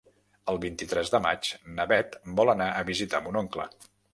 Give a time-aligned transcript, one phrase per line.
[0.53, 3.69] El vint-i-tres de maig na Bet vol anar a visitar mon oncle.